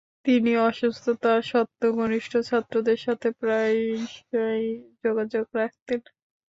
[0.25, 4.65] তিনি অসুস্থতা সত্ত্বেও, ঘনিষ্ঠ ছাত্রদের সাথে প্রায়শই
[5.03, 5.99] যোগাযোগ রাখতেন।